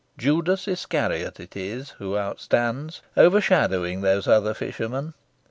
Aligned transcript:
Judas 0.17 0.67
Iscariot 0.67 1.39
it 1.39 1.55
is 1.55 1.91
who 1.99 2.17
outstands, 2.17 3.01
overshadowing 3.15 4.01
those 4.01 4.27
other 4.27 4.55
fishermen. 4.55 5.13